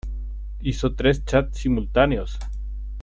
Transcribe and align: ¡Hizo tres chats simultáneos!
¡Hizo 0.61 0.95
tres 0.95 1.23
chats 1.25 1.59
simultáneos! 1.59 2.39